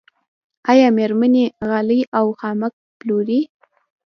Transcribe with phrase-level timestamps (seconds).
[0.71, 3.41] آیا میرمنې غالۍ او خامک پلوري؟